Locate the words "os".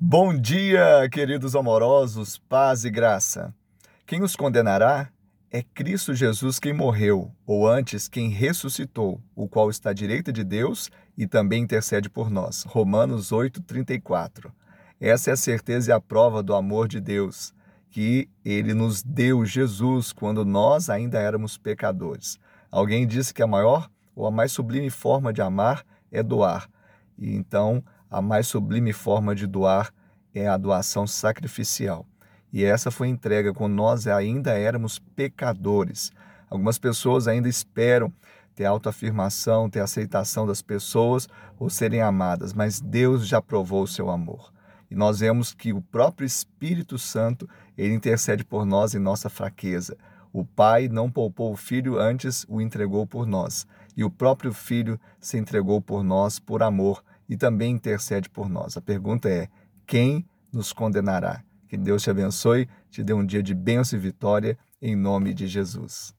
4.22-4.36